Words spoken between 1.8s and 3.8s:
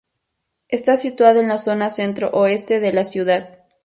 centro-oeste de la ciudad.